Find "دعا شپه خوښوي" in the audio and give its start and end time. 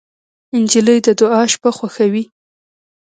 1.19-2.23